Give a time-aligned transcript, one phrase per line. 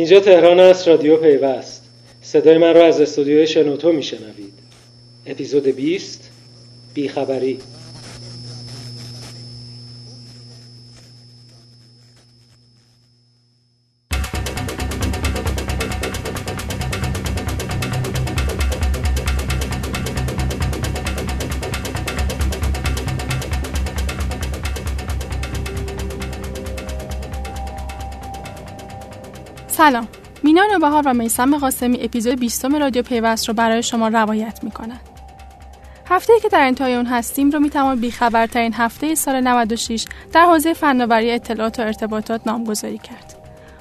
[0.00, 1.82] اینجا تهران است رادیو پیوست.
[2.22, 4.52] صدای من را از استودیوی شنوتو میشنوید.
[5.26, 6.30] اپیزود 20
[6.94, 7.58] بیخبری.
[29.70, 30.08] سلام.
[30.42, 35.00] مینا نوبهار و میسم قاسمی اپیزود 20 رادیو پیوست رو برای شما روایت می‌کنن.
[36.06, 41.30] هفته که در انتهای اون هستیم رو می‌توان بیخبرترین هفته سال 96 در حوزه فناوری
[41.30, 43.34] اطلاعات و ارتباطات نامگذاری کرد.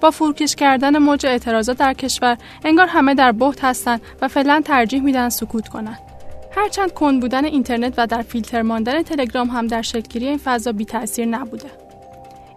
[0.00, 5.02] با فروکش کردن موج اعتراضات در کشور انگار همه در بحت هستند و فعلا ترجیح
[5.02, 5.98] میدن سکوت کنند
[6.56, 10.84] هرچند کند بودن اینترنت و در فیلتر ماندن تلگرام هم در شکلگیری این فضا بی
[10.84, 11.83] تاثیر نبوده.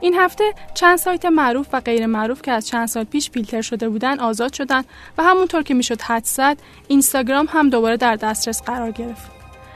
[0.01, 3.89] این هفته چند سایت معروف و غیر معروف که از چند سال پیش فیلتر شده
[3.89, 4.83] بودن آزاد شدن
[5.17, 9.31] و همونطور که می‌شد حد زد اینستاگرام هم دوباره در دسترس قرار گرفت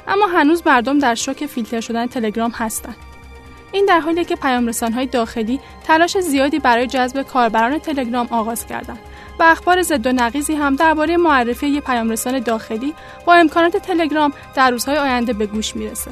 [0.07, 2.95] اما هنوز مردم در شوک فیلتر شدن تلگرام هستند
[3.71, 8.99] این در حالی که پیام های داخلی تلاش زیادی برای جذب کاربران تلگرام آغاز کردند
[9.39, 12.93] و اخبار ضد و نقیزی هم درباره معرفی پیامرسان داخلی
[13.25, 16.11] با امکانات تلگرام در روزهای آینده به گوش می‌رسه.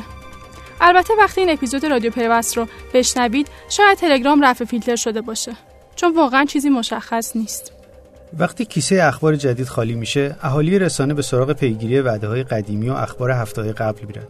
[0.81, 5.51] البته وقتی این اپیزود رادیو پیوست رو بشنوید شاید تلگرام رفع فیلتر شده باشه
[5.95, 7.71] چون واقعا چیزی مشخص نیست.
[8.39, 12.93] وقتی کیسه اخبار جدید خالی میشه اهالی رسانه به سراغ پیگیری وعده های قدیمی و
[12.93, 14.27] اخبار هفته قبل میرن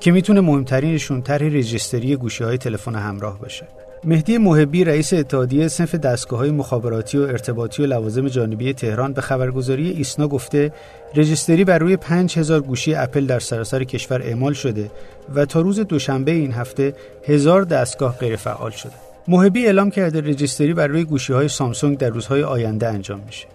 [0.00, 3.68] که می‌تونه مهمترینشون طرح رجیستری گوشی های تلفن همراه باشه.
[4.04, 9.20] مهدی محبی رئیس اتحادیه صنف دستگاه های مخابراتی و ارتباطی و لوازم جانبی تهران به
[9.20, 10.72] خبرگزاری ایسنا گفته
[11.14, 14.90] رجیستری بر روی 5000 گوشی اپل در سراسر کشور اعمال شده
[15.34, 16.94] و تا روز دوشنبه این هفته
[17.26, 18.92] هزار دستگاه غیرفعال شده.
[19.28, 23.46] محبی اعلام کرده رجیستری بر روی گوشی های سامسونگ در روزهای آینده انجام میشه.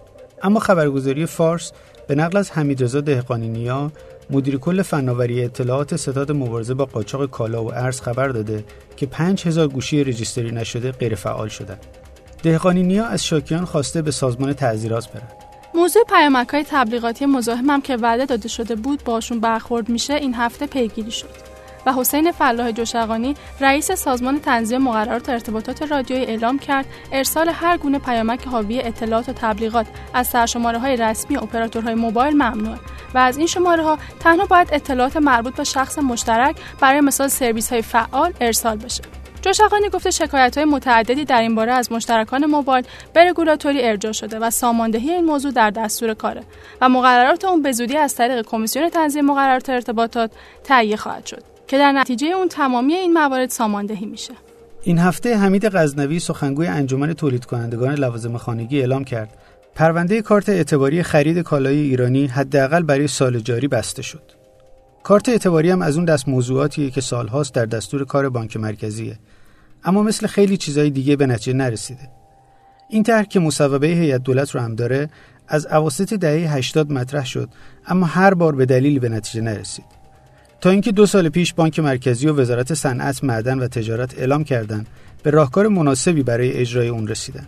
[0.42, 1.72] اما خبرگزاری فارس
[2.06, 3.92] به نقل از حمیدرضا دهقانی نیا
[4.30, 8.64] مدیر کل فناوری اطلاعات ستاد مبارزه با قاچاق کالا و ارز خبر داده
[8.96, 11.86] که 5000 گوشی رجیستری نشده غیر فعال شدند.
[12.42, 15.32] دهقانی نیا از شاکیان خواسته به سازمان تعذیرات برند.
[15.74, 20.66] موضوع پیامک های تبلیغاتی مزاحم که وعده داده شده بود باشون برخورد میشه این هفته
[20.66, 21.48] پیگیری شد.
[21.86, 27.98] و حسین فلاح جوشقانی رئیس سازمان تنظیم مقررات ارتباطات رادیویی اعلام کرد ارسال هر گونه
[27.98, 32.76] پیامک حاوی اطلاعات و تبلیغات از سرشماره های رسمی اپراتورهای موبایل ممنوع
[33.14, 37.72] و از این شماره ها تنها باید اطلاعات مربوط به شخص مشترک برای مثال سرویس
[37.72, 39.02] های فعال ارسال بشه.
[39.42, 44.38] جوشقانی گفته شکایت های متعددی در این باره از مشترکان موبایل به رگولاتوری ارجاع شده
[44.38, 46.42] و ساماندهی این موضوع در دستور کاره
[46.80, 50.30] و مقررات اون به زودی از طریق کمیسیون تنظیم مقررات ارتباطات
[50.64, 51.42] تهیه خواهد شد.
[51.68, 54.34] که در نتیجه اون تمامی این موارد ساماندهی میشه
[54.82, 59.28] این هفته حمید غزنوی سخنگوی انجمن تولید کنندگان لوازم خانگی اعلام کرد
[59.78, 64.22] پرونده کارت اعتباری خرید کالای ایرانی حداقل برای سال جاری بسته شد.
[65.02, 69.18] کارت اعتباری هم از اون دست موضوعاتیه که سالهاست در دستور کار بانک مرکزیه.
[69.84, 72.10] اما مثل خیلی چیزای دیگه به نتیجه نرسیده.
[72.90, 75.10] این طرح که مصوبه هیئت دولت رو هم داره
[75.48, 77.48] از اواسط دهه 80 مطرح شد
[77.86, 79.86] اما هر بار به دلیلی به نتیجه نرسید.
[80.60, 84.86] تا اینکه دو سال پیش بانک مرکزی و وزارت صنعت معدن و تجارت اعلام کردند
[85.22, 87.46] به راهکار مناسبی برای اجرای اون رسیدن.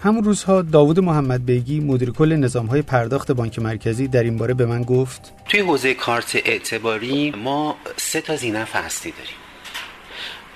[0.00, 4.54] همون روزها داوود محمد بیگی مدیر کل نظام های پرداخت بانک مرکزی در این باره
[4.54, 9.34] به من گفت توی حوزه کارت اعتباری ما سه تا زینف اصلی داریم.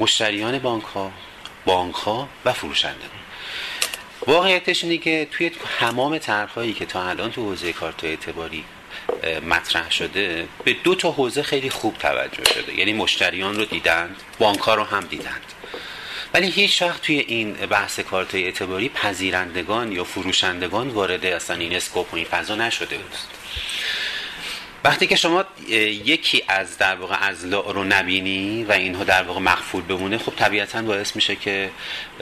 [0.00, 1.10] مشتریان بانک ها
[1.64, 2.96] بانک ها و فروشنده.
[4.26, 8.64] واقعیتش اینه که توی تمام طرحهایی که تا الان تو حوزه کارت اعتباری
[9.48, 12.78] مطرح شده به دو تا حوزه خیلی خوب توجه شده.
[12.78, 15.42] یعنی مشتریان رو دیدند بانک رو هم دیدند.
[16.34, 22.14] ولی هیچ وقت توی این بحث کارت اعتباری پذیرندگان یا فروشندگان وارد اصلا این اسکوپ
[22.14, 23.12] و این فضا نشده بود.
[24.84, 29.82] وقتی که شما یکی از در واقع ازلاع رو نبینی و اینها در واقع مخفول
[29.82, 31.70] بمونه خب طبیعتا باعث میشه که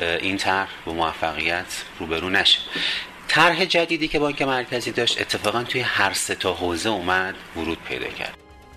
[0.00, 2.58] این طرح به موفقیت روبرو نشه.
[3.28, 8.08] طرح جدیدی که بانک مرکزی داشت اتفاقا توی هر سه تا حوزه اومد ورود پیدا
[8.08, 8.34] کرد.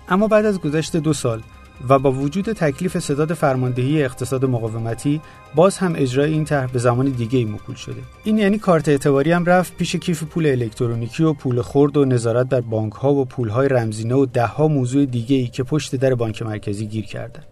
[0.08, 1.42] اما بعد از گذشت دو سال
[1.88, 5.20] و با وجود تکلیف صداد فرماندهی اقتصاد مقاومتی
[5.54, 8.02] باز هم اجرای این طرح به زمان دیگه ای موکول شده.
[8.24, 12.46] این یعنی کارت اعتباری هم رفت پیش کیف پول الکترونیکی و پول خرد و نظارت
[12.46, 15.96] بر بانک ها و پول های رمزینه و ده ها موضوع دیگه ای که پشت
[15.96, 17.42] در بانک مرکزی گیر کردن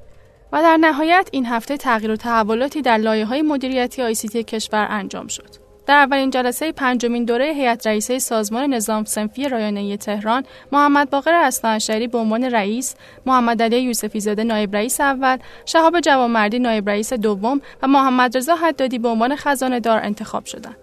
[0.52, 5.26] و در نهایت این هفته تغییر و تحولاتی در لایه های مدیریتی آیسیتی کشور انجام
[5.26, 5.61] شد.
[5.86, 12.06] در اولین جلسه پنجمین دوره هیئت رئیسه سازمان نظام سنفی رایانه‌ای تهران محمد باقر اصلانشری
[12.06, 12.94] به عنوان رئیس،
[13.26, 18.56] محمد علی یوسفی زاده نایب رئیس اول، شهاب جوانمردی نایب رئیس دوم و محمد رضا
[18.56, 20.76] حدادی به عنوان خزانه دار انتخاب شدند.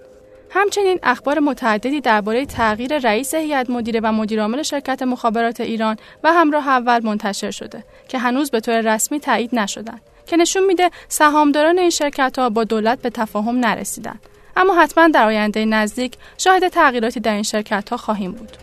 [0.52, 6.68] همچنین اخبار متعددی درباره تغییر رئیس هیئت مدیره و مدیرعامل شرکت مخابرات ایران و همراه
[6.68, 11.90] اول منتشر شده که هنوز به طور رسمی تایید نشدند که نشون میده سهامداران این
[11.90, 14.20] شرکت ها با دولت به تفاهم نرسیدن
[14.60, 18.58] اما حتما در آینده نزدیک شاهد تغییراتی در این شرکت ها خواهیم بود.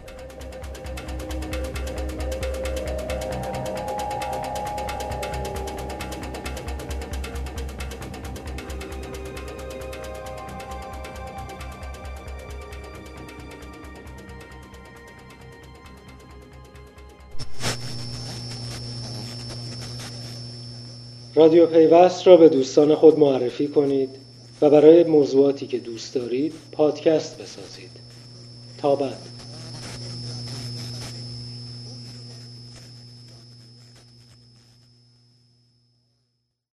[21.34, 24.25] رادیو پیوست را به دوستان خود معرفی کنید.
[24.60, 27.90] و برای موضوعاتی که دوست دارید پادکست بسازید.
[28.78, 29.35] تا بعد.